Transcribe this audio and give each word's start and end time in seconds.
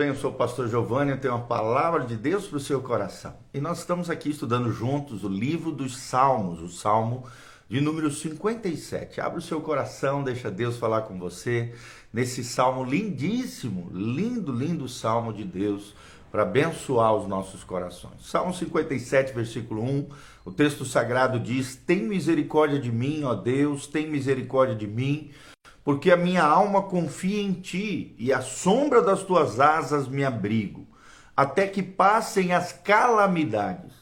Bem, 0.00 0.08
eu 0.08 0.16
sou 0.16 0.30
o 0.30 0.34
pastor 0.34 0.66
Giovanni, 0.66 1.10
eu 1.10 1.18
tenho 1.18 1.34
uma 1.34 1.44
palavra 1.44 2.06
de 2.06 2.16
Deus 2.16 2.46
para 2.46 2.56
o 2.56 2.60
seu 2.60 2.80
coração. 2.80 3.34
E 3.52 3.60
nós 3.60 3.80
estamos 3.80 4.08
aqui 4.08 4.30
estudando 4.30 4.72
juntos 4.72 5.24
o 5.24 5.28
livro 5.28 5.70
dos 5.70 5.94
Salmos, 5.98 6.62
o 6.62 6.70
Salmo 6.70 7.26
de 7.68 7.82
número 7.82 8.10
57. 8.10 9.20
Abre 9.20 9.40
o 9.40 9.42
seu 9.42 9.60
coração, 9.60 10.24
deixa 10.24 10.50
Deus 10.50 10.78
falar 10.78 11.02
com 11.02 11.18
você 11.18 11.74
nesse 12.10 12.42
salmo 12.42 12.82
lindíssimo, 12.82 13.90
lindo, 13.92 14.50
lindo 14.52 14.88
salmo 14.88 15.34
de 15.34 15.44
Deus 15.44 15.94
para 16.32 16.44
abençoar 16.44 17.14
os 17.14 17.28
nossos 17.28 17.62
corações. 17.62 18.22
Salmo 18.22 18.54
57, 18.54 19.34
versículo 19.34 19.82
1, 19.82 20.08
o 20.46 20.50
texto 20.50 20.86
sagrado 20.86 21.38
diz: 21.38 21.76
Tem 21.76 22.04
misericórdia 22.04 22.78
de 22.78 22.90
mim, 22.90 23.24
ó 23.24 23.34
Deus, 23.34 23.86
tem 23.86 24.08
misericórdia 24.08 24.74
de 24.74 24.86
mim 24.86 25.30
porque 25.90 26.12
a 26.12 26.16
minha 26.16 26.44
alma 26.44 26.82
confia 26.82 27.42
em 27.42 27.52
ti 27.52 28.14
e 28.16 28.32
à 28.32 28.40
sombra 28.40 29.02
das 29.02 29.24
tuas 29.24 29.58
asas 29.58 30.06
me 30.06 30.22
abrigo, 30.22 30.86
até 31.36 31.66
que 31.66 31.82
passem 31.82 32.52
as 32.52 32.72
calamidades. 32.72 33.92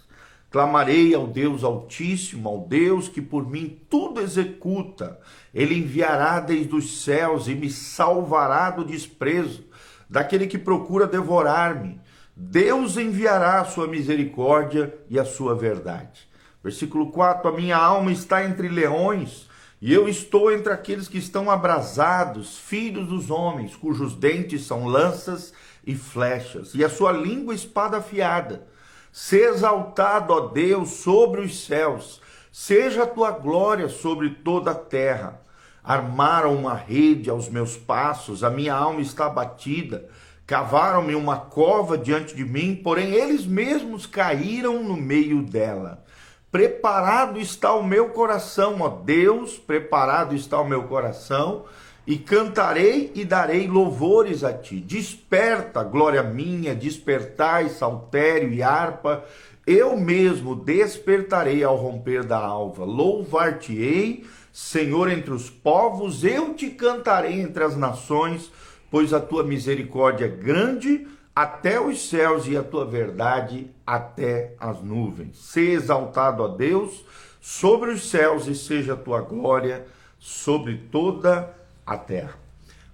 Clamarei 0.51 1.15
ao 1.15 1.27
Deus 1.27 1.65
Altíssimo, 1.65 2.47
ao 2.47 2.61
Deus 2.61 3.09
que 3.09 3.23
por 3.23 3.49
mim 3.49 3.81
tudo 3.89 4.21
executa. 4.21 5.19
Ele 5.55 5.79
enviará 5.79 6.41
desde 6.41 6.75
os 6.75 7.03
céus 7.03 7.49
e 7.49 7.55
me 7.55 7.71
salvará 7.71 8.69
do 8.69 8.85
desprezo, 8.85 9.65
daquele 10.11 10.47
que 10.47 10.59
procura 10.59 11.07
devorar-me. 11.07 11.99
Deus 12.37 12.99
enviará 12.99 13.63
a 13.63 13.65
sua 13.65 13.87
misericórdia 13.87 14.95
e 15.09 15.19
a 15.19 15.25
sua 15.25 15.55
verdade. 15.55 16.29
Versículo 16.63 17.11
4: 17.11 17.49
A 17.49 17.53
minha 17.57 17.79
alma 17.79 18.13
está 18.13 18.45
entre 18.45 18.69
leões 18.69 19.48
e 19.81 19.93
eu 19.93 20.09
estou 20.09 20.53
entre 20.53 20.73
aqueles 20.73 21.07
que 21.07 21.19
estão 21.19 21.51
abrasados, 21.51 22.59
filhos 22.59 23.07
dos 23.07 23.31
homens, 23.31 23.77
cujos 23.77 24.15
dentes 24.15 24.65
são 24.65 24.87
lanças 24.87 25.53
e 25.87 25.95
flechas, 25.95 26.75
e 26.75 26.85
a 26.85 26.89
sua 26.89 27.13
língua 27.13 27.55
espada 27.55 27.99
afiada. 27.99 28.67
Se 29.13 29.37
exaltado, 29.37 30.33
ó 30.33 30.41
Deus, 30.49 30.91
sobre 30.91 31.43
os 31.43 31.65
céus, 31.65 32.21
seja 32.51 33.05
a 33.05 33.07
tua 33.07 33.31
glória 33.31 33.89
sobre 33.89 34.31
toda 34.31 34.73
a 34.73 34.75
terra. 34.75 35.41
Armaram 35.83 36.55
uma 36.55 36.75
rede 36.75 37.31
aos 37.31 37.49
meus 37.49 37.77
passos, 37.77 38.43
a 38.43 38.51
minha 38.51 38.75
alma 38.75 39.01
está 39.01 39.27
abatida. 39.27 40.09
Cavaram-me 40.47 41.15
uma 41.15 41.37
cova 41.37 41.97
diante 41.97 42.35
de 42.35 42.45
mim, 42.45 42.75
porém 42.75 43.15
eles 43.15 43.47
mesmos 43.47 44.07
caíram 44.07 44.83
no 44.83 44.97
meio 44.97 45.43
dela. 45.43 46.05
Preparado 46.51 47.39
está 47.39 47.75
o 47.75 47.83
meu 47.83 48.09
coração, 48.09 48.79
ó 48.81 48.89
Deus, 48.89 49.59
preparado 49.59 50.35
está 50.35 50.59
o 50.59 50.67
meu 50.67 50.85
coração, 50.85 51.67
e 52.07 52.17
cantarei 52.17 53.13
e 53.15 53.23
darei 53.23 53.69
louvores 53.69 54.43
a 54.43 54.51
ti. 54.51 54.77
Desperta, 54.81 55.85
glória 55.85 56.23
minha, 56.23 56.75
despertai, 56.75 57.69
saltério 57.69 58.51
e 58.51 58.63
harpa. 58.63 59.23
Eu 59.67 59.95
mesmo 59.95 60.55
despertarei 60.55 61.63
ao 61.63 61.77
romper 61.77 62.25
da 62.25 62.39
alva. 62.39 62.87
Louvar-te-ei, 62.87 64.25
Senhor, 64.51 65.11
entre 65.11 65.33
os 65.33 65.51
povos, 65.51 66.25
eu 66.25 66.55
te 66.55 66.71
cantarei 66.71 67.43
entre 67.43 67.63
as 67.63 67.77
nações, 67.77 68.51
pois 68.91 69.13
a 69.13 69.21
tua 69.21 69.45
misericórdia 69.45 70.25
é 70.25 70.29
grande 70.29 71.07
até 71.41 71.81
os 71.81 72.09
céus 72.09 72.49
e 72.49 72.57
a 72.57 72.65
tua 72.65 72.85
verdade 72.85 73.71
até 73.87 74.57
as 74.59 74.83
nuvens. 74.83 75.39
Se 75.39 75.61
exaltado 75.61 76.43
a 76.43 76.49
Deus 76.49 77.05
sobre 77.41 77.93
os 77.93 78.11
céus 78.11 78.49
e 78.49 78.57
seja 78.57 78.95
a 78.95 78.97
tua 78.97 79.21
glória 79.21 79.87
sobre 80.19 80.79
toda 80.91 81.55
a 81.87 81.97
terra. 81.97 82.35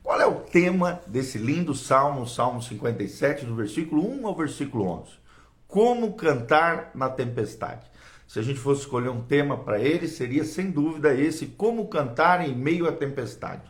Qual 0.02 0.20
é 0.20 0.26
o 0.26 0.40
tema 0.40 1.00
desse 1.06 1.38
lindo 1.38 1.74
salmo, 1.74 2.26
Salmo 2.26 2.60
57, 2.60 3.46
do 3.46 3.54
versículo 3.54 4.06
1 4.06 4.26
ao 4.26 4.34
versículo 4.34 4.88
11? 4.88 5.12
Como 5.66 6.12
cantar 6.12 6.90
na 6.94 7.08
tempestade. 7.08 7.90
Se 8.28 8.38
a 8.38 8.42
gente 8.42 8.60
fosse 8.60 8.82
escolher 8.82 9.08
um 9.08 9.22
tema 9.22 9.56
para 9.56 9.80
ele, 9.80 10.06
seria 10.06 10.44
sem 10.44 10.70
dúvida 10.70 11.14
esse: 11.14 11.46
como 11.46 11.88
cantar 11.88 12.46
em 12.46 12.54
meio 12.54 12.86
à 12.86 12.92
tempestade. 12.92 13.62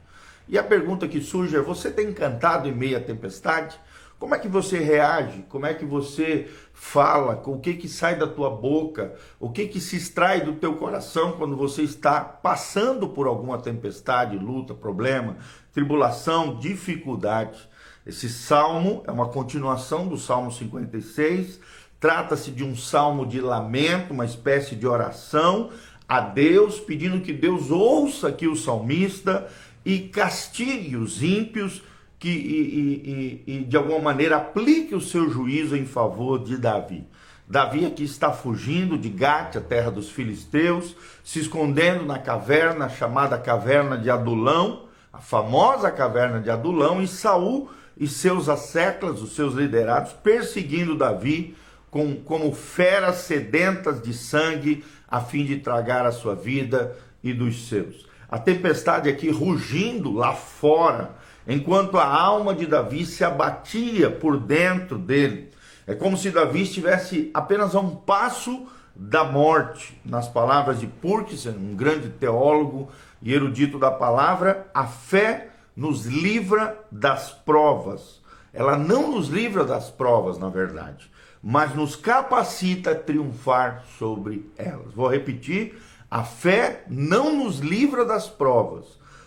E 0.49 0.59
a 0.59 0.65
pergunta 0.65 1.06
que 1.06 1.21
surge 1.21 1.56
é: 1.56 1.61
você 1.61 1.93
tem 1.93 2.12
cantado 2.12 2.69
em 2.69 2.73
meio 2.73 2.97
à 2.97 3.01
tempestade? 3.01 3.79
Como 4.19 4.35
é 4.35 4.39
que 4.39 4.49
você 4.49 4.79
reage? 4.79 5.45
Como 5.49 5.67
é 5.67 5.75
que 5.75 5.85
você 5.85 6.49
fala? 6.73 7.43
O 7.47 7.59
que 7.59 7.75
que 7.75 7.89
sai 7.89 8.17
da 8.17 8.27
tua 8.27 8.49
boca? 8.49 9.15
O 9.39 9.51
que 9.51 9.67
que 9.67 9.81
se 9.81 9.97
extrai 9.97 10.41
do 10.41 10.55
teu 10.55 10.77
coração 10.77 11.33
quando 11.33 11.57
você 11.57 11.83
está 11.83 12.21
passando 12.21 13.09
por 13.09 13.27
alguma 13.27 13.59
tempestade, 13.59 14.39
luta, 14.39 14.73
problema, 14.73 15.37
tribulação, 15.73 16.59
dificuldade? 16.59 17.69
Esse 18.07 18.29
salmo 18.29 19.03
é 19.07 19.11
uma 19.11 19.29
continuação 19.29 20.07
do 20.07 20.19
Salmo 20.19 20.53
56. 20.53 21.59
Trata-se 21.99 22.51
de 22.51 22.63
um 22.63 22.77
salmo 22.77 23.27
de 23.27 23.41
lamento, 23.41 24.13
uma 24.13 24.27
espécie 24.27 24.77
de 24.77 24.87
oração 24.87 25.71
a 26.07 26.21
Deus, 26.21 26.79
pedindo 26.79 27.21
que 27.21 27.33
Deus 27.33 27.71
ouça 27.71 28.29
aqui 28.29 28.47
o 28.47 28.57
salmista 28.57 29.49
e 29.85 30.01
castigue 30.01 30.97
os 30.97 31.23
ímpios 31.23 31.83
que 32.19 32.29
e, 32.29 33.45
e, 33.47 33.55
e, 33.55 33.65
de 33.65 33.77
alguma 33.77 33.99
maneira 33.99 34.37
aplique 34.37 34.95
o 34.95 35.01
seu 35.01 35.29
juízo 35.31 35.77
em 35.77 35.85
favor 35.85 36.43
de 36.43 36.57
Davi. 36.57 37.07
Davi 37.47 37.85
aqui 37.85 38.05
está 38.05 38.33
fugindo 38.33 38.97
de 38.97 39.11
Gate, 39.11 39.57
a 39.57 39.61
terra 39.61 39.91
dos 39.91 40.11
filisteus, 40.11 40.97
se 41.23 41.39
escondendo 41.39 42.07
na 42.07 42.19
caverna 42.19 42.89
chamada 42.89 43.37
caverna 43.37 43.99
de 43.99 44.09
Adulão, 44.09 44.85
a 45.13 45.19
famosa 45.19 45.91
caverna 45.91 46.41
de 46.41 46.51
Adulão, 46.51 47.03
e 47.03 47.07
Saul 47.07 47.69
e 47.97 48.09
seus 48.09 48.49
asseclas, 48.49 49.21
os 49.21 49.35
seus 49.35 49.55
liderados, 49.55 50.13
perseguindo 50.13 50.97
Davi 50.97 51.55
com, 51.91 52.17
como 52.17 52.53
feras 52.53 53.17
sedentas 53.17 54.03
de 54.03 54.13
sangue, 54.13 54.85
a 55.07 55.21
fim 55.21 55.45
de 55.45 55.59
tragar 55.59 56.07
a 56.07 56.13
sua 56.13 56.35
vida 56.35 56.97
e 57.23 57.33
dos 57.33 57.69
seus. 57.69 58.07
A 58.29 58.39
tempestade 58.39 59.09
aqui 59.09 59.31
rugindo 59.31 60.13
lá 60.13 60.33
fora, 60.33 61.15
enquanto 61.47 61.99
a 61.99 62.06
alma 62.06 62.55
de 62.55 62.66
Davi 62.66 63.05
se 63.05 63.25
abatia 63.25 64.10
por 64.10 64.38
dentro 64.38 64.99
dele. 64.99 65.50
É 65.87 65.94
como 65.94 66.16
se 66.16 66.31
Davi 66.31 66.62
estivesse 66.62 67.31
apenas 67.34 67.75
a 67.75 67.81
um 67.81 67.94
passo 67.94 68.66
da 68.94 69.25
morte. 69.25 70.00
Nas 70.05 70.28
palavras 70.28 70.81
de 70.81 70.87
Purksen, 70.87 71.53
um 71.53 71.75
grande 71.75 72.09
teólogo 72.09 72.88
e 73.21 73.32
erudito 73.32 73.78
da 73.78 73.91
palavra, 73.91 74.66
a 74.72 74.87
fé 74.87 75.49
nos 75.77 76.06
livra 76.06 76.78
das 76.91 77.31
provas. 77.31 78.22
Ela 78.53 78.78
não 78.78 79.11
nos 79.11 79.28
livra 79.28 79.65
das 79.65 79.91
provas, 79.91 80.38
na 80.38 80.49
verdade, 80.49 81.11
mas 81.43 81.75
nos 81.75 81.97
capacita 81.97 82.93
a 82.93 82.94
triunfar 82.94 83.84
sobre 83.99 84.49
elas. 84.56 84.94
Vou 84.94 85.09
repetir: 85.09 85.76
a 86.11 86.22
fé 86.22 86.84
não 86.88 87.37
nos 87.37 87.59
livra 87.59 88.05
das 88.05 88.28
provas, 88.28 88.87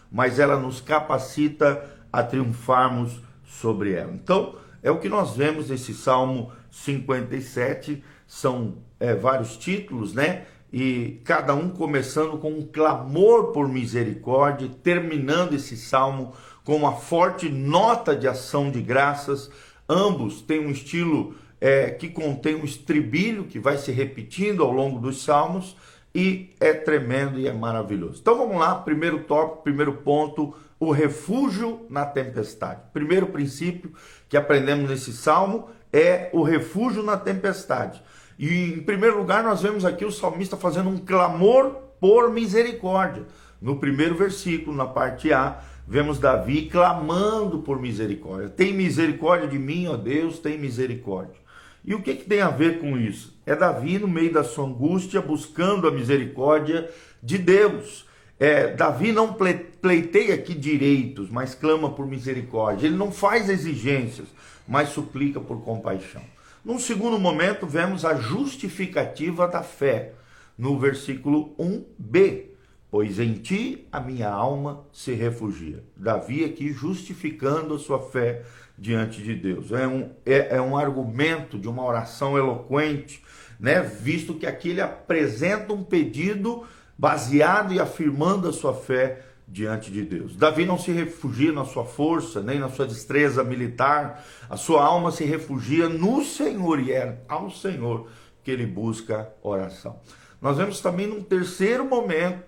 mas 0.09 0.39
ela 0.39 0.57
nos 0.57 0.79
capacita 0.79 1.83
a 1.83 1.96
triunfarmos 2.23 3.19
sobre 3.45 3.93
ela. 3.93 4.13
Então, 4.13 4.55
é 4.83 4.91
o 4.91 4.99
que 4.99 5.09
nós 5.09 5.35
vemos 5.35 5.69
nesse 5.69 5.93
Salmo 5.93 6.51
57, 6.69 8.03
são 8.25 8.75
é, 8.99 9.15
vários 9.15 9.57
títulos, 9.57 10.13
né? 10.13 10.45
E 10.71 11.21
cada 11.23 11.55
um 11.55 11.69
começando 11.69 12.37
com 12.37 12.51
um 12.51 12.67
clamor 12.67 13.51
por 13.51 13.67
misericórdia, 13.69 14.69
terminando 14.83 15.53
esse 15.53 15.77
salmo 15.77 16.33
com 16.63 16.75
uma 16.75 16.93
forte 16.93 17.49
nota 17.49 18.15
de 18.15 18.27
ação 18.27 18.69
de 18.69 18.81
graças. 18.81 19.49
Ambos 19.87 20.41
têm 20.41 20.59
um 20.59 20.69
estilo 20.69 21.35
é, 21.59 21.89
que 21.89 22.09
contém 22.09 22.55
um 22.55 22.65
estribilho 22.65 23.45
que 23.45 23.59
vai 23.59 23.77
se 23.77 23.91
repetindo 23.91 24.61
ao 24.61 24.71
longo 24.71 24.99
dos 24.99 25.23
salmos 25.23 25.75
e 26.13 26.55
é 26.59 26.73
tremendo 26.73 27.39
e 27.39 27.47
é 27.47 27.53
maravilhoso. 27.53 28.19
Então 28.21 28.37
vamos 28.37 28.57
lá, 28.57 28.75
primeiro 28.75 29.19
tópico, 29.19 29.63
primeiro 29.63 29.93
ponto, 29.93 30.55
o 30.79 30.91
refúgio 30.91 31.85
na 31.89 32.05
tempestade. 32.05 32.81
Primeiro 32.93 33.27
princípio 33.27 33.93
que 34.29 34.37
aprendemos 34.37 34.89
nesse 34.89 35.13
salmo 35.13 35.69
é 35.91 36.29
o 36.33 36.43
refúgio 36.43 37.03
na 37.03 37.17
tempestade. 37.17 38.01
E 38.37 38.73
em 38.73 38.81
primeiro 38.81 39.17
lugar, 39.17 39.43
nós 39.43 39.61
vemos 39.61 39.83
aqui 39.85 40.05
o 40.05 40.11
salmista 40.11 40.55
fazendo 40.55 40.89
um 40.89 40.97
clamor 40.97 41.71
por 41.99 42.31
misericórdia. 42.31 43.25
No 43.59 43.77
primeiro 43.77 44.15
versículo, 44.15 44.75
na 44.77 44.85
parte 44.85 45.33
A, 45.33 45.59
vemos 45.87 46.19
Davi 46.19 46.67
clamando 46.69 47.59
por 47.59 47.81
misericórdia. 47.81 48.49
Tem 48.49 48.73
misericórdia 48.73 49.47
de 49.47 49.57
mim, 49.57 49.87
ó 49.87 49.97
Deus, 49.97 50.37
tem 50.37 50.59
misericórdia. 50.59 51.46
E 51.87 51.95
o 51.95 52.01
que, 52.01 52.15
que 52.15 52.25
tem 52.25 52.41
a 52.41 52.49
ver 52.49 52.81
com 52.81 52.97
isso? 52.97 53.33
É 53.45 53.55
Davi, 53.55 53.97
no 53.97 54.09
meio 54.09 54.33
da 54.33 54.43
sua 54.43 54.65
angústia, 54.65 55.21
buscando 55.21 55.87
a 55.87 55.91
misericórdia 55.91 56.91
de 57.23 57.37
Deus. 57.37 58.05
É, 58.37 58.75
Davi 58.75 59.13
não 59.13 59.33
pleiteia 59.33 60.35
aqui 60.35 60.53
direitos, 60.53 61.29
mas 61.29 61.55
clama 61.55 61.89
por 61.89 62.05
misericórdia. 62.05 62.87
Ele 62.87 62.97
não 62.97 63.09
faz 63.09 63.47
exigências, 63.47 64.27
mas 64.67 64.89
suplica 64.89 65.39
por 65.39 65.61
compaixão. 65.61 66.21
Num 66.63 66.77
segundo 66.77 67.17
momento, 67.17 67.65
vemos 67.65 68.03
a 68.03 68.15
justificativa 68.15 69.47
da 69.47 69.63
fé, 69.63 70.11
no 70.57 70.77
versículo 70.77 71.55
1b. 71.57 72.47
pois 72.91 73.17
em 73.17 73.35
ti 73.35 73.87
a 73.93 74.01
minha 74.01 74.29
alma 74.29 74.85
se 74.91 75.13
refugia. 75.13 75.81
Davi 75.95 76.43
aqui 76.43 76.73
justificando 76.73 77.75
a 77.75 77.79
sua 77.79 77.99
fé 77.99 78.43
diante 78.77 79.21
de 79.21 79.33
Deus. 79.33 79.71
É 79.71 79.87
um, 79.87 80.11
é, 80.25 80.55
é 80.57 80.61
um 80.61 80.77
argumento 80.77 81.57
de 81.57 81.67
uma 81.67 81.83
oração 81.83 82.37
eloquente, 82.37 83.23
né? 83.59 83.81
visto 83.81 84.33
que 84.35 84.45
aqui 84.45 84.69
ele 84.69 84.81
apresenta 84.81 85.73
um 85.73 85.83
pedido 85.83 86.63
baseado 86.97 87.73
e 87.73 87.79
afirmando 87.79 88.47
a 88.47 88.53
sua 88.53 88.73
fé 88.73 89.23
diante 89.47 89.91
de 89.91 90.03
Deus. 90.03 90.35
Davi 90.35 90.65
não 90.65 90.77
se 90.77 90.91
refugia 90.91 91.51
na 91.51 91.63
sua 91.63 91.85
força, 91.85 92.41
nem 92.41 92.59
na 92.59 92.69
sua 92.69 92.85
destreza 92.85 93.43
militar, 93.43 94.23
a 94.49 94.57
sua 94.57 94.83
alma 94.83 95.11
se 95.11 95.23
refugia 95.23 95.87
no 95.87 96.23
Senhor 96.23 96.79
e 96.79 96.91
é 96.91 97.19
ao 97.27 97.49
Senhor 97.49 98.09
que 98.43 98.51
ele 98.51 98.65
busca 98.65 99.29
oração. 99.41 99.99
Nós 100.41 100.57
vemos 100.57 100.81
também 100.81 101.07
num 101.07 101.23
terceiro 101.23 101.85
momento 101.85 102.43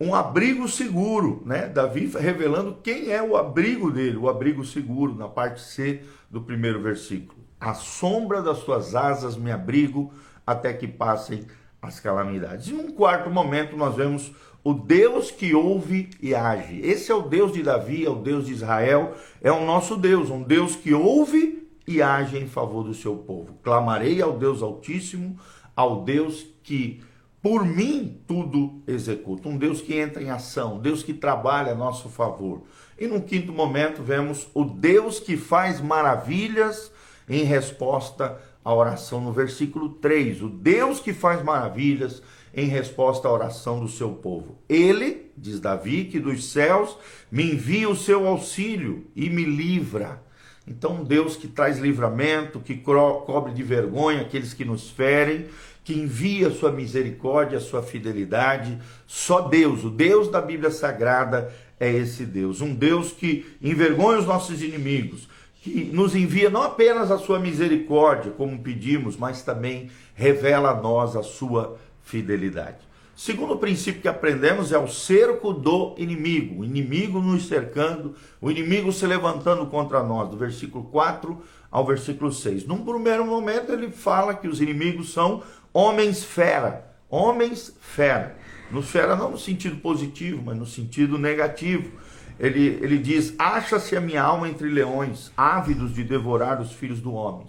um 0.00 0.14
abrigo 0.14 0.68
seguro, 0.68 1.42
né? 1.46 1.68
Davi 1.68 2.06
revelando 2.06 2.78
quem 2.82 3.10
é 3.12 3.22
o 3.22 3.36
abrigo 3.36 3.90
dele, 3.90 4.16
o 4.16 4.28
abrigo 4.28 4.64
seguro, 4.64 5.14
na 5.14 5.28
parte 5.28 5.60
C 5.60 6.02
do 6.30 6.40
primeiro 6.40 6.80
versículo. 6.80 7.40
A 7.60 7.74
sombra 7.74 8.42
das 8.42 8.58
suas 8.58 8.94
asas 8.94 9.36
me 9.36 9.52
abrigo 9.52 10.12
até 10.46 10.72
que 10.72 10.88
passem 10.88 11.46
as 11.80 12.00
calamidades. 12.00 12.68
E 12.68 12.72
num 12.72 12.92
quarto 12.92 13.30
momento 13.30 13.76
nós 13.76 13.94
vemos 13.94 14.32
o 14.64 14.72
Deus 14.74 15.30
que 15.30 15.54
ouve 15.54 16.10
e 16.20 16.34
age. 16.34 16.80
Esse 16.82 17.10
é 17.10 17.14
o 17.14 17.22
Deus 17.22 17.52
de 17.52 17.62
Davi, 17.62 18.04
é 18.04 18.10
o 18.10 18.16
Deus 18.16 18.46
de 18.46 18.52
Israel, 18.52 19.14
é 19.40 19.50
o 19.50 19.64
nosso 19.64 19.96
Deus, 19.96 20.30
um 20.30 20.42
Deus 20.42 20.76
que 20.76 20.94
ouve 20.94 21.68
e 21.86 22.00
age 22.00 22.38
em 22.38 22.46
favor 22.46 22.84
do 22.84 22.94
seu 22.94 23.16
povo. 23.16 23.58
Clamarei 23.62 24.22
ao 24.22 24.38
Deus 24.38 24.62
Altíssimo, 24.62 25.38
ao 25.74 26.04
Deus 26.04 26.46
que 26.62 27.02
por 27.42 27.66
mim 27.66 28.20
tudo 28.26 28.80
executa. 28.86 29.48
Um 29.48 29.58
Deus 29.58 29.80
que 29.80 29.98
entra 29.98 30.22
em 30.22 30.30
ação, 30.30 30.78
Deus 30.78 31.02
que 31.02 31.12
trabalha 31.12 31.72
a 31.72 31.74
nosso 31.74 32.08
favor. 32.08 32.62
E 32.98 33.08
no 33.08 33.20
quinto 33.20 33.52
momento 33.52 34.00
vemos 34.02 34.48
o 34.54 34.64
Deus 34.64 35.18
que 35.18 35.36
faz 35.36 35.80
maravilhas 35.80 36.92
em 37.28 37.42
resposta 37.42 38.40
à 38.64 38.72
oração 38.72 39.20
no 39.20 39.32
versículo 39.32 39.88
3. 39.94 40.42
O 40.42 40.48
Deus 40.48 41.00
que 41.00 41.12
faz 41.12 41.42
maravilhas 41.42 42.22
em 42.54 42.66
resposta 42.66 43.26
à 43.26 43.32
oração 43.32 43.80
do 43.80 43.88
seu 43.88 44.10
povo. 44.10 44.58
Ele, 44.68 45.32
diz 45.36 45.58
Davi, 45.58 46.04
que 46.04 46.20
dos 46.20 46.52
céus 46.52 46.96
me 47.30 47.54
envia 47.54 47.88
o 47.88 47.96
seu 47.96 48.26
auxílio 48.26 49.06
e 49.16 49.28
me 49.28 49.44
livra. 49.44 50.22
Então, 50.66 51.02
Deus 51.02 51.36
que 51.36 51.48
traz 51.48 51.78
livramento, 51.78 52.60
que 52.60 52.76
cobre 52.76 53.52
de 53.52 53.62
vergonha 53.62 54.22
aqueles 54.22 54.54
que 54.54 54.64
nos 54.64 54.90
ferem, 54.90 55.46
que 55.84 55.92
envia 55.92 56.48
a 56.48 56.52
sua 56.52 56.70
misericórdia, 56.70 57.58
a 57.58 57.60
sua 57.60 57.82
fidelidade. 57.82 58.78
Só 59.06 59.40
Deus, 59.40 59.84
o 59.84 59.90
Deus 59.90 60.28
da 60.28 60.40
Bíblia 60.40 60.70
Sagrada, 60.70 61.52
é 61.80 61.90
esse 61.92 62.24
Deus. 62.24 62.60
Um 62.60 62.72
Deus 62.72 63.10
que 63.10 63.44
envergonha 63.60 64.20
os 64.20 64.26
nossos 64.26 64.62
inimigos, 64.62 65.28
que 65.60 65.84
nos 65.92 66.14
envia 66.14 66.48
não 66.48 66.62
apenas 66.62 67.10
a 67.10 67.18
sua 67.18 67.40
misericórdia, 67.40 68.30
como 68.32 68.62
pedimos, 68.62 69.16
mas 69.16 69.42
também 69.42 69.90
revela 70.14 70.70
a 70.70 70.80
nós 70.80 71.16
a 71.16 71.22
sua 71.22 71.76
fidelidade. 72.04 72.91
Segundo 73.24 73.56
princípio 73.56 74.02
que 74.02 74.08
aprendemos 74.08 74.72
é 74.72 74.78
o 74.78 74.88
cerco 74.88 75.52
do 75.52 75.94
inimigo, 75.96 76.62
o 76.62 76.64
inimigo 76.64 77.20
nos 77.20 77.46
cercando, 77.46 78.16
o 78.40 78.50
inimigo 78.50 78.90
se 78.90 79.06
levantando 79.06 79.64
contra 79.66 80.02
nós, 80.02 80.28
do 80.28 80.36
versículo 80.36 80.82
4 80.86 81.40
ao 81.70 81.86
versículo 81.86 82.32
6. 82.32 82.66
Num 82.66 82.84
primeiro 82.84 83.24
momento 83.24 83.70
ele 83.70 83.92
fala 83.92 84.34
que 84.34 84.48
os 84.48 84.60
inimigos 84.60 85.12
são 85.12 85.40
homens 85.72 86.24
fera, 86.24 86.96
homens 87.08 87.72
fera. 87.80 88.36
No 88.72 88.82
fera 88.82 89.14
não 89.14 89.30
no 89.30 89.38
sentido 89.38 89.76
positivo, 89.76 90.42
mas 90.44 90.56
no 90.56 90.66
sentido 90.66 91.16
negativo. 91.16 91.92
Ele, 92.40 92.76
ele 92.82 92.98
diz: 92.98 93.36
Acha-se 93.38 93.94
a 93.94 94.00
minha 94.00 94.20
alma 94.20 94.48
entre 94.48 94.68
leões, 94.68 95.30
ávidos 95.36 95.94
de 95.94 96.02
devorar 96.02 96.60
os 96.60 96.72
filhos 96.72 97.00
do 97.00 97.12
homem. 97.12 97.46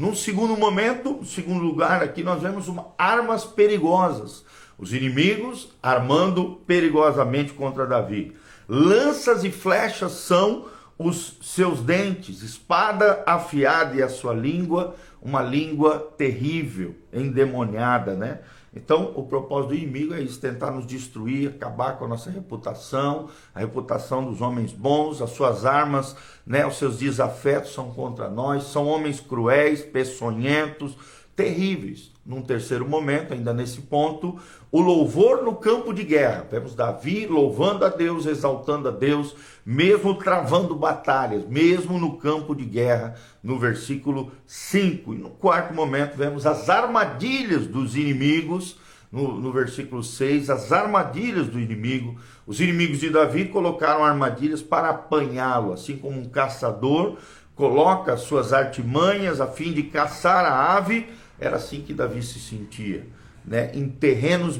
Num 0.00 0.14
segundo 0.14 0.56
momento, 0.56 1.22
segundo 1.26 1.62
lugar, 1.62 2.02
aqui 2.02 2.22
nós 2.22 2.40
vemos 2.40 2.68
uma, 2.68 2.86
armas 2.96 3.44
perigosas. 3.44 4.42
Os 4.78 4.94
inimigos 4.94 5.76
armando 5.82 6.58
perigosamente 6.66 7.52
contra 7.52 7.86
Davi. 7.86 8.34
Lanças 8.66 9.44
e 9.44 9.50
flechas 9.50 10.12
são 10.12 10.64
os 10.98 11.36
seus 11.42 11.80
dentes, 11.80 12.40
espada 12.40 13.22
afiada 13.26 13.94
e 13.94 14.02
a 14.02 14.08
sua 14.08 14.32
língua, 14.32 14.94
uma 15.20 15.42
língua 15.42 15.98
terrível, 16.16 16.94
endemoniada, 17.12 18.14
né? 18.14 18.38
Então, 18.74 19.12
o 19.16 19.24
propósito 19.24 19.70
do 19.70 19.74
inimigo 19.74 20.14
é 20.14 20.20
isso, 20.20 20.40
tentar 20.40 20.70
nos 20.70 20.86
destruir, 20.86 21.48
acabar 21.48 21.98
com 21.98 22.04
a 22.04 22.08
nossa 22.08 22.30
reputação, 22.30 23.28
a 23.52 23.58
reputação 23.58 24.24
dos 24.24 24.40
homens 24.40 24.72
bons, 24.72 25.20
as 25.20 25.30
suas 25.30 25.66
armas, 25.66 26.16
né, 26.50 26.66
os 26.66 26.78
seus 26.78 26.98
desafetos 26.98 27.72
são 27.72 27.92
contra 27.92 28.28
nós, 28.28 28.64
são 28.64 28.84
homens 28.88 29.20
cruéis, 29.20 29.82
peçonhentos, 29.82 30.96
terríveis. 31.36 32.10
Num 32.26 32.42
terceiro 32.42 32.88
momento, 32.88 33.32
ainda 33.32 33.54
nesse 33.54 33.82
ponto, 33.82 34.36
o 34.70 34.80
louvor 34.80 35.44
no 35.44 35.54
campo 35.54 35.92
de 35.92 36.02
guerra. 36.02 36.44
Vemos 36.50 36.74
Davi 36.74 37.24
louvando 37.24 37.84
a 37.84 37.88
Deus, 37.88 38.26
exaltando 38.26 38.88
a 38.88 38.90
Deus, 38.90 39.36
mesmo 39.64 40.16
travando 40.16 40.74
batalhas, 40.74 41.46
mesmo 41.46 42.00
no 42.00 42.16
campo 42.16 42.52
de 42.52 42.64
guerra, 42.64 43.14
no 43.44 43.56
versículo 43.56 44.32
5. 44.44 45.14
E 45.14 45.18
no 45.18 45.30
quarto 45.30 45.72
momento, 45.72 46.16
vemos 46.16 46.46
as 46.46 46.68
armadilhas 46.68 47.64
dos 47.64 47.94
inimigos. 47.94 48.76
No, 49.12 49.40
no, 49.40 49.52
versículo 49.52 50.04
6, 50.04 50.50
as 50.50 50.72
armadilhas 50.72 51.46
do 51.46 51.60
inimigo. 51.60 52.16
Os 52.50 52.60
inimigos 52.60 52.98
de 52.98 53.10
Davi 53.10 53.44
colocaram 53.44 54.04
armadilhas 54.04 54.60
para 54.60 54.90
apanhá-lo, 54.90 55.72
assim 55.72 55.96
como 55.96 56.18
um 56.18 56.28
caçador 56.28 57.16
coloca 57.54 58.16
suas 58.16 58.52
artimanhas 58.52 59.40
a 59.40 59.46
fim 59.46 59.72
de 59.72 59.84
caçar 59.84 60.44
a 60.44 60.76
ave 60.76 61.06
era 61.38 61.54
assim 61.58 61.80
que 61.80 61.94
Davi 61.94 62.24
se 62.24 62.40
sentia, 62.40 63.06
né? 63.44 63.70
em 63.72 63.88
terrenos 63.88 64.58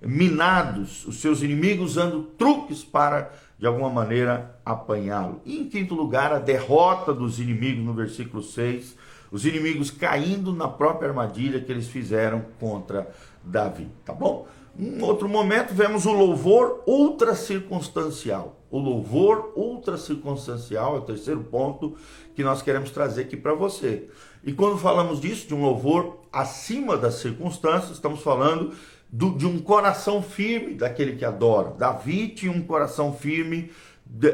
minados, 0.00 1.04
os 1.04 1.20
seus 1.20 1.42
inimigos 1.42 1.96
usando 1.96 2.22
truques 2.38 2.84
para, 2.84 3.32
de 3.58 3.66
alguma 3.66 3.90
maneira, 3.90 4.56
apanhá-lo. 4.64 5.40
E 5.44 5.58
em 5.58 5.68
quinto 5.68 5.96
lugar, 5.96 6.32
a 6.32 6.38
derrota 6.38 7.12
dos 7.12 7.40
inimigos, 7.40 7.84
no 7.84 7.92
versículo 7.92 8.40
6, 8.40 8.96
os 9.32 9.46
inimigos 9.46 9.90
caindo 9.90 10.52
na 10.52 10.68
própria 10.68 11.08
armadilha 11.08 11.60
que 11.60 11.72
eles 11.72 11.88
fizeram 11.88 12.44
contra 12.60 13.10
Davi, 13.42 13.88
tá 14.04 14.12
bom? 14.12 14.46
Em 14.78 15.02
outro 15.02 15.28
momento, 15.28 15.74
vemos 15.74 16.06
o 16.06 16.12
louvor 16.12 16.82
ultra 16.86 17.34
circunstancial. 17.34 18.60
O 18.70 18.78
louvor 18.78 19.52
ultra 19.56 19.98
circunstancial 19.98 20.96
é 20.96 20.98
o 20.98 21.02
terceiro 21.02 21.44
ponto 21.44 21.96
que 22.34 22.44
nós 22.44 22.62
queremos 22.62 22.90
trazer 22.90 23.22
aqui 23.22 23.36
para 23.36 23.54
você. 23.54 24.08
E 24.44 24.52
quando 24.52 24.78
falamos 24.78 25.20
disso, 25.20 25.46
de 25.46 25.54
um 25.54 25.62
louvor 25.62 26.20
acima 26.32 26.96
das 26.96 27.14
circunstâncias, 27.16 27.92
estamos 27.92 28.22
falando 28.22 28.72
do, 29.10 29.36
de 29.36 29.46
um 29.46 29.58
coração 29.58 30.22
firme 30.22 30.74
daquele 30.74 31.16
que 31.16 31.24
adora. 31.24 31.74
Davi 31.78 32.28
tinha 32.28 32.50
um 32.50 32.62
coração 32.62 33.12
firme 33.12 33.70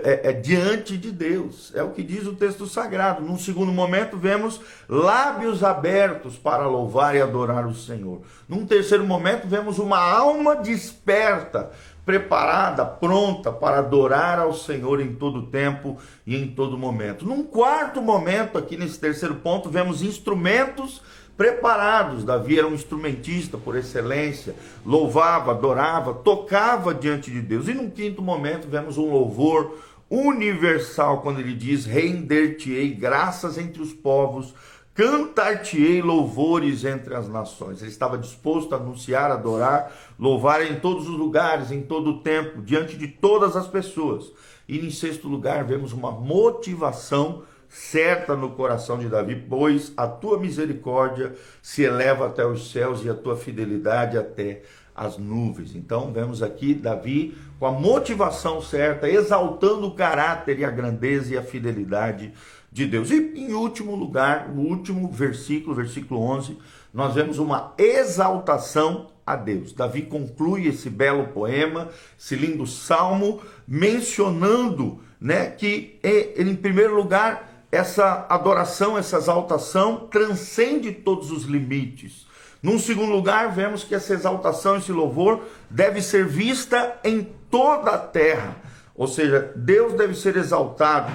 é, 0.02 0.30
é, 0.30 0.32
diante 0.32 0.96
de 0.96 1.10
Deus. 1.10 1.72
É 1.74 1.82
o 1.82 1.90
que 1.90 2.02
diz 2.02 2.26
o 2.26 2.34
texto 2.34 2.66
sagrado. 2.66 3.22
Num 3.22 3.38
segundo 3.38 3.70
momento, 3.70 4.16
vemos 4.16 4.60
lábios 4.88 5.62
abertos 5.62 6.36
para 6.36 6.66
louvar 6.66 7.14
e 7.14 7.20
adorar 7.20 7.66
o 7.66 7.74
Senhor. 7.74 8.22
Num 8.48 8.66
terceiro 8.66 9.04
momento, 9.04 9.46
vemos 9.46 9.78
uma 9.78 9.98
alma 9.98 10.56
desperta 10.56 11.70
preparada, 12.04 12.86
pronta 12.86 13.52
para 13.52 13.80
adorar 13.80 14.38
ao 14.38 14.54
Senhor 14.54 14.98
em 14.98 15.14
todo 15.14 15.48
tempo 15.48 15.98
e 16.26 16.34
em 16.34 16.48
todo 16.48 16.78
momento. 16.78 17.26
Num 17.26 17.44
quarto 17.44 18.00
momento, 18.00 18.56
aqui 18.56 18.78
nesse 18.78 18.98
terceiro 18.98 19.34
ponto, 19.36 19.68
vemos 19.68 20.02
instrumentos 20.02 21.02
preparados. 21.38 22.24
Davi 22.24 22.58
era 22.58 22.68
um 22.68 22.74
instrumentista 22.74 23.56
por 23.56 23.76
excelência, 23.76 24.54
louvava, 24.84 25.52
adorava, 25.52 26.12
tocava 26.12 26.92
diante 26.92 27.30
de 27.30 27.40
Deus. 27.40 27.66
E 27.68 27.72
num 27.72 27.88
quinto 27.88 28.20
momento, 28.20 28.68
vemos 28.68 28.98
um 28.98 29.10
louvor 29.10 29.78
universal 30.10 31.22
quando 31.22 31.40
ele 31.40 31.54
diz: 31.54 31.86
Render-te-ei 31.86 32.90
graças 32.90 33.56
entre 33.56 33.80
os 33.80 33.94
povos 33.94 34.52
Cantar-te-ei 34.98 36.02
louvores 36.02 36.84
entre 36.84 37.14
as 37.14 37.28
nações. 37.28 37.80
Ele 37.80 37.88
estava 37.88 38.18
disposto 38.18 38.74
a 38.74 38.78
anunciar, 38.78 39.30
adorar, 39.30 39.92
louvar 40.18 40.60
em 40.60 40.80
todos 40.80 41.08
os 41.08 41.16
lugares, 41.16 41.70
em 41.70 41.82
todo 41.82 42.10
o 42.10 42.18
tempo, 42.18 42.60
diante 42.60 42.96
de 42.96 43.06
todas 43.06 43.54
as 43.54 43.68
pessoas. 43.68 44.32
E 44.66 44.84
em 44.84 44.90
sexto 44.90 45.28
lugar, 45.28 45.62
vemos 45.62 45.92
uma 45.92 46.10
motivação 46.10 47.44
certa 47.68 48.34
no 48.34 48.50
coração 48.50 48.98
de 48.98 49.08
Davi, 49.08 49.36
pois 49.48 49.92
a 49.96 50.06
tua 50.06 50.38
misericórdia 50.38 51.34
se 51.62 51.82
eleva 51.82 52.26
até 52.26 52.46
os 52.46 52.70
céus 52.70 53.04
e 53.04 53.10
a 53.10 53.14
tua 53.14 53.36
fidelidade 53.36 54.16
até 54.16 54.62
as 54.94 55.16
nuvens. 55.16 55.76
Então, 55.76 56.12
vemos 56.12 56.42
aqui 56.42 56.74
Davi 56.74 57.36
com 57.58 57.66
a 57.66 57.72
motivação 57.72 58.60
certa, 58.60 59.08
exaltando 59.08 59.86
o 59.86 59.94
caráter 59.94 60.58
e 60.58 60.64
a 60.64 60.70
grandeza 60.70 61.34
e 61.34 61.38
a 61.38 61.42
fidelidade 61.42 62.32
de 62.70 62.86
Deus. 62.86 63.10
E 63.10 63.16
em 63.36 63.52
último 63.52 63.94
lugar, 63.94 64.50
o 64.50 64.60
último 64.60 65.08
versículo, 65.08 65.74
versículo 65.74 66.20
11, 66.20 66.58
nós 66.92 67.14
vemos 67.14 67.38
uma 67.38 67.74
exaltação 67.78 69.08
a 69.24 69.36
Deus. 69.36 69.72
Davi 69.72 70.02
conclui 70.02 70.66
esse 70.66 70.88
belo 70.90 71.28
poema, 71.28 71.88
esse 72.18 72.34
lindo 72.34 72.66
salmo, 72.66 73.40
mencionando 73.66 75.00
né, 75.20 75.50
que, 75.50 75.98
em 76.02 76.54
primeiro 76.56 76.96
lugar, 76.96 77.47
essa 77.70 78.26
adoração, 78.28 78.96
essa 78.96 79.16
exaltação 79.16 80.08
transcende 80.10 80.92
todos 80.92 81.30
os 81.30 81.44
limites. 81.44 82.26
Num 82.62 82.78
segundo 82.78 83.12
lugar, 83.12 83.52
vemos 83.52 83.84
que 83.84 83.94
essa 83.94 84.14
exaltação, 84.14 84.76
esse 84.76 84.90
louvor, 84.90 85.42
deve 85.70 86.02
ser 86.02 86.26
vista 86.26 86.98
em 87.04 87.28
toda 87.50 87.92
a 87.92 87.98
terra. 87.98 88.56
Ou 88.94 89.06
seja, 89.06 89.52
Deus 89.54 89.94
deve 89.94 90.14
ser 90.14 90.36
exaltado 90.36 91.12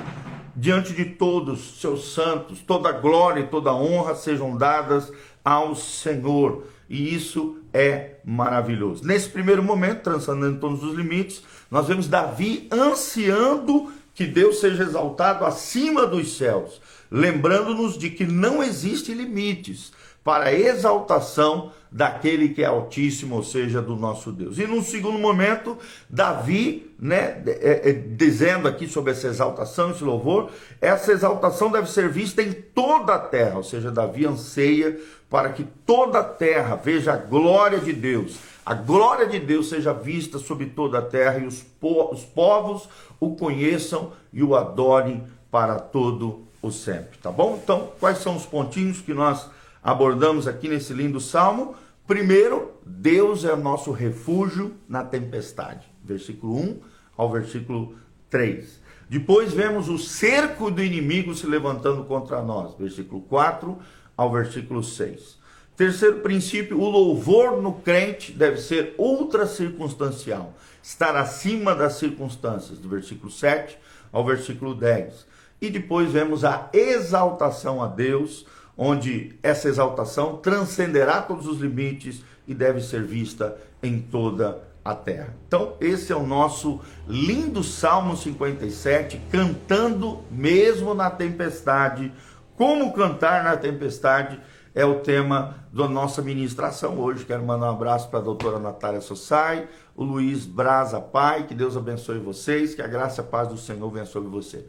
diante 0.55 0.93
de 0.93 1.05
todos 1.05 1.81
seus 1.81 2.13
santos, 2.13 2.59
toda 2.61 2.91
glória 2.91 3.41
e 3.41 3.47
toda 3.47 3.73
honra 3.73 4.15
sejam 4.15 4.55
dadas 4.55 5.11
ao 5.43 5.75
Senhor. 5.75 6.65
E 6.89 7.13
isso 7.13 7.57
é 7.73 8.17
maravilhoso. 8.23 9.05
Nesse 9.05 9.27
primeiro 9.27 9.63
momento, 9.63 10.03
transcendendo 10.03 10.59
todos 10.59 10.83
os 10.83 10.93
limites, 10.95 11.43
nós 11.69 11.87
vemos 11.87 12.07
Davi 12.07 12.69
ansiando 12.71 13.91
que 14.13 14.25
Deus 14.25 14.59
seja 14.59 14.83
exaltado 14.83 15.45
acima 15.45 16.05
dos 16.05 16.37
céus, 16.37 16.79
lembrando-nos 17.09 17.97
de 17.97 18.09
que 18.09 18.25
não 18.25 18.63
existem 18.63 19.15
limites 19.15 19.91
para 20.23 20.45
a 20.45 20.53
exaltação 20.53 21.71
daquele 21.91 22.49
que 22.49 22.63
é 22.63 22.65
altíssimo, 22.65 23.35
ou 23.35 23.43
seja, 23.43 23.81
do 23.81 23.95
nosso 23.95 24.31
Deus. 24.31 24.57
E 24.57 24.65
num 24.65 24.81
segundo 24.81 25.19
momento, 25.19 25.77
Davi, 26.09 26.91
né, 26.97 27.43
é, 27.45 27.89
é, 27.89 27.93
dizendo 27.93 28.67
aqui 28.67 28.87
sobre 28.87 29.11
essa 29.11 29.27
exaltação, 29.27 29.91
esse 29.91 30.03
louvor, 30.03 30.49
essa 30.81 31.11
exaltação 31.11 31.71
deve 31.71 31.89
ser 31.89 32.09
vista 32.09 32.41
em 32.41 32.51
toda 32.51 33.13
a 33.13 33.19
terra, 33.19 33.57
ou 33.57 33.63
seja, 33.63 33.91
Davi 33.91 34.25
anseia 34.25 34.99
para 35.29 35.49
que 35.49 35.63
toda 35.85 36.19
a 36.19 36.23
terra 36.23 36.75
veja 36.75 37.13
a 37.13 37.17
glória 37.17 37.79
de 37.79 37.93
Deus, 37.93 38.37
a 38.65 38.73
glória 38.73 39.27
de 39.27 39.39
Deus 39.39 39.69
seja 39.69 39.93
vista 39.93 40.39
sobre 40.39 40.67
toda 40.67 40.99
a 40.99 41.01
terra 41.01 41.39
e 41.39 41.45
os, 41.45 41.61
po 41.61 42.09
os 42.11 42.23
povos 42.23 42.87
o 43.19 43.35
conheçam 43.35 44.13
e 44.31 44.41
o 44.41 44.55
adorem 44.55 45.23
para 45.51 45.77
todo 45.77 46.47
o 46.61 46.71
sempre, 46.71 47.19
tá 47.21 47.29
bom? 47.29 47.59
Então, 47.61 47.91
quais 47.99 48.19
são 48.19 48.35
os 48.35 48.45
pontinhos 48.45 49.01
que 49.01 49.13
nós 49.13 49.49
abordamos 49.83 50.47
aqui 50.47 50.67
nesse 50.67 50.93
lindo 50.93 51.19
salmo? 51.19 51.75
Primeiro, 52.07 52.73
Deus 52.85 53.43
é 53.43 53.55
nosso 53.55 53.91
refúgio 53.91 54.75
na 54.87 55.03
tempestade. 55.03 55.85
Versículo 56.03 56.55
1 56.55 56.79
ao 57.17 57.31
versículo 57.31 57.95
3. 58.29 58.81
Depois 59.09 59.53
vemos 59.53 59.89
o 59.89 59.97
cerco 59.97 60.71
do 60.71 60.83
inimigo 60.83 61.35
se 61.35 61.45
levantando 61.45 62.03
contra 62.05 62.41
nós. 62.41 62.75
Versículo 62.75 63.21
4 63.21 63.77
ao 64.17 64.31
versículo 64.31 64.83
6. 64.83 65.37
Terceiro 65.75 66.19
princípio, 66.19 66.79
o 66.79 66.89
louvor 66.89 67.59
no 67.61 67.73
crente 67.73 68.31
deve 68.31 68.57
ser 68.61 68.93
ultra 68.95 69.47
circunstancial, 69.47 70.53
estar 70.83 71.15
acima 71.15 71.73
das 71.73 71.93
circunstâncias, 71.93 72.77
do 72.77 72.87
versículo 72.87 73.31
7 73.31 73.77
ao 74.11 74.23
versículo 74.23 74.75
10. 74.75 75.25
E 75.59 75.71
depois 75.71 76.11
vemos 76.11 76.45
a 76.45 76.69
exaltação 76.71 77.81
a 77.81 77.87
Deus, 77.87 78.45
onde 78.77 79.37
essa 79.43 79.67
exaltação 79.67 80.37
transcenderá 80.37 81.21
todos 81.21 81.47
os 81.47 81.59
limites 81.59 82.23
e 82.47 82.53
deve 82.53 82.81
ser 82.81 83.03
vista 83.03 83.57
em 83.81 83.99
toda 83.99 84.63
a 84.83 84.93
terra. 84.93 85.33
Então, 85.47 85.75
esse 85.79 86.11
é 86.11 86.15
o 86.15 86.25
nosso 86.25 86.81
lindo 87.07 87.63
Salmo 87.63 88.17
57, 88.17 89.21
cantando 89.31 90.21
mesmo 90.29 90.93
na 90.93 91.09
tempestade. 91.09 92.11
Como 92.57 92.93
cantar 92.93 93.43
na 93.43 93.55
tempestade 93.55 94.39
é 94.75 94.83
o 94.83 94.99
tema 94.99 95.55
da 95.71 95.87
nossa 95.87 96.21
ministração 96.21 96.99
hoje. 96.99 97.25
Quero 97.25 97.43
mandar 97.43 97.71
um 97.71 97.75
abraço 97.75 98.09
para 98.09 98.19
a 98.19 98.23
doutora 98.23 98.59
Natália 98.59 99.01
Sossai, 99.01 99.67
o 99.95 100.03
Luiz 100.03 100.45
Braza 100.45 100.99
Pai, 100.99 101.45
que 101.47 101.53
Deus 101.53 101.77
abençoe 101.77 102.19
vocês, 102.19 102.75
que 102.75 102.81
a 102.81 102.87
graça 102.87 103.21
e 103.21 103.23
a 103.23 103.27
paz 103.27 103.47
do 103.47 103.57
Senhor 103.57 103.89
venha 103.89 104.05
sobre 104.05 104.29
você. 104.29 104.65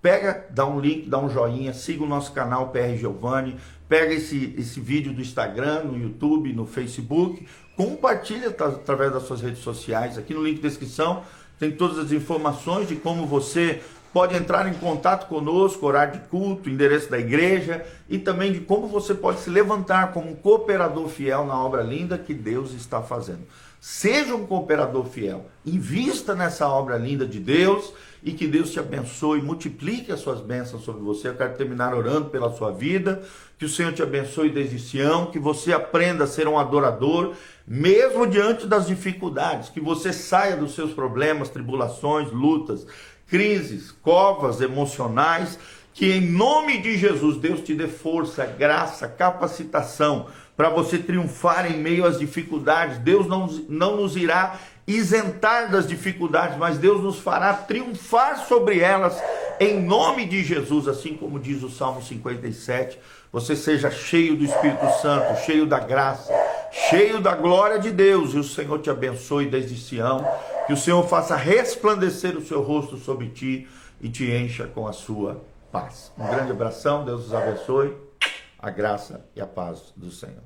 Pega, 0.00 0.46
dá 0.50 0.64
um 0.64 0.78
link, 0.78 1.08
dá 1.08 1.18
um 1.18 1.28
joinha, 1.28 1.72
siga 1.72 2.04
o 2.04 2.06
nosso 2.06 2.32
canal 2.32 2.68
PR 2.68 2.96
Giovanni, 2.96 3.56
pega 3.88 4.14
esse, 4.14 4.54
esse 4.56 4.78
vídeo 4.78 5.12
do 5.12 5.20
Instagram, 5.20 5.84
no 5.84 5.98
YouTube, 5.98 6.52
no 6.52 6.66
Facebook, 6.66 7.46
compartilha 7.76 8.48
através 8.48 9.12
das 9.12 9.24
suas 9.24 9.40
redes 9.40 9.60
sociais. 9.60 10.16
Aqui 10.16 10.32
no 10.32 10.44
link 10.44 10.56
de 10.56 10.62
descrição 10.62 11.24
tem 11.58 11.72
todas 11.72 11.98
as 11.98 12.12
informações 12.12 12.86
de 12.86 12.94
como 12.94 13.26
você 13.26 13.82
pode 14.12 14.34
entrar 14.34 14.68
em 14.68 14.74
contato 14.74 15.28
conosco, 15.28 15.86
horário 15.86 16.14
de 16.14 16.26
culto, 16.28 16.70
endereço 16.70 17.10
da 17.10 17.18
igreja 17.18 17.84
e 18.08 18.18
também 18.18 18.52
de 18.52 18.60
como 18.60 18.86
você 18.86 19.14
pode 19.14 19.40
se 19.40 19.50
levantar 19.50 20.12
como 20.12 20.30
um 20.30 20.34
cooperador 20.34 21.08
fiel 21.08 21.44
na 21.44 21.60
obra 21.60 21.82
linda 21.82 22.16
que 22.16 22.32
Deus 22.32 22.72
está 22.72 23.02
fazendo. 23.02 23.42
Seja 23.80 24.34
um 24.34 24.44
cooperador 24.44 25.04
fiel, 25.04 25.46
invista 25.64 26.34
nessa 26.34 26.68
obra 26.68 26.96
linda 26.96 27.24
de 27.24 27.38
Deus 27.38 27.92
e 28.24 28.32
que 28.32 28.48
Deus 28.48 28.72
te 28.72 28.80
abençoe, 28.80 29.40
multiplique 29.40 30.10
as 30.10 30.18
suas 30.18 30.40
bênçãos 30.40 30.82
sobre 30.82 31.02
você. 31.02 31.28
Eu 31.28 31.36
quero 31.36 31.56
terminar 31.56 31.94
orando 31.94 32.28
pela 32.28 32.52
sua 32.52 32.72
vida, 32.72 33.22
que 33.56 33.64
o 33.64 33.68
Senhor 33.68 33.92
te 33.92 34.02
abençoe 34.02 34.50
desde 34.50 34.80
Sião, 34.80 35.26
que 35.26 35.38
você 35.38 35.72
aprenda 35.72 36.24
a 36.24 36.26
ser 36.26 36.48
um 36.48 36.58
adorador, 36.58 37.34
mesmo 37.64 38.26
diante 38.26 38.66
das 38.66 38.88
dificuldades, 38.88 39.68
que 39.68 39.80
você 39.80 40.12
saia 40.12 40.56
dos 40.56 40.74
seus 40.74 40.92
problemas, 40.92 41.48
tribulações, 41.48 42.32
lutas, 42.32 42.84
crises, 43.28 43.92
covas 43.92 44.60
emocionais, 44.60 45.56
que 45.94 46.12
em 46.12 46.20
nome 46.20 46.78
de 46.78 46.96
Jesus 46.98 47.36
Deus 47.36 47.60
te 47.60 47.74
dê 47.74 47.86
força, 47.86 48.44
graça, 48.44 49.06
capacitação 49.06 50.26
para 50.58 50.70
você 50.70 50.98
triunfar 50.98 51.70
em 51.70 51.78
meio 51.78 52.04
às 52.04 52.18
dificuldades. 52.18 52.98
Deus 52.98 53.28
não, 53.28 53.46
não 53.68 53.96
nos 53.96 54.16
irá 54.16 54.58
isentar 54.88 55.70
das 55.70 55.86
dificuldades, 55.86 56.58
mas 56.58 56.78
Deus 56.78 57.00
nos 57.00 57.20
fará 57.20 57.54
triunfar 57.54 58.44
sobre 58.44 58.80
elas 58.80 59.22
em 59.60 59.80
nome 59.80 60.26
de 60.26 60.42
Jesus, 60.42 60.88
assim 60.88 61.14
como 61.14 61.38
diz 61.38 61.62
o 61.62 61.70
Salmo 61.70 62.02
57. 62.02 62.98
Você 63.32 63.54
seja 63.54 63.88
cheio 63.88 64.34
do 64.34 64.44
Espírito 64.44 64.84
Santo, 65.00 65.40
cheio 65.46 65.64
da 65.64 65.78
graça, 65.78 66.32
cheio 66.72 67.20
da 67.20 67.36
glória 67.36 67.78
de 67.78 67.92
Deus, 67.92 68.34
e 68.34 68.38
o 68.38 68.44
Senhor 68.44 68.80
te 68.80 68.90
abençoe 68.90 69.46
desde 69.46 69.78
Sião, 69.78 70.26
que 70.66 70.72
o 70.72 70.76
Senhor 70.76 71.06
faça 71.06 71.36
resplandecer 71.36 72.36
o 72.36 72.44
seu 72.44 72.62
rosto 72.62 72.96
sobre 72.96 73.28
ti 73.28 73.68
e 74.00 74.08
te 74.08 74.28
encha 74.28 74.66
com 74.66 74.88
a 74.88 74.92
sua 74.92 75.40
paz. 75.70 76.10
Um 76.18 76.26
grande 76.26 76.50
abração, 76.50 77.04
Deus 77.04 77.26
os 77.26 77.34
abençoe 77.34 78.07
a 78.58 78.70
graça 78.70 79.24
e 79.34 79.40
a 79.40 79.46
paz 79.46 79.92
do 79.96 80.10
Senhor. 80.10 80.42